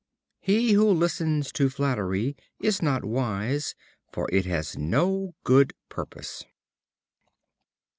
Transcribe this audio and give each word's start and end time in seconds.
He 0.39 0.71
who 0.73 0.89
listens 0.89 1.51
to 1.51 1.69
flattery 1.69 2.35
is 2.59 2.81
not 2.81 3.05
wise, 3.05 3.75
for 4.11 4.27
it 4.31 4.45
has 4.45 4.75
no 4.75 5.35
good 5.43 5.73
purpose. 5.89 6.43